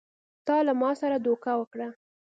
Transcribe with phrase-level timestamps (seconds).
[0.47, 1.87] تا له ما سره دوکه وکړه!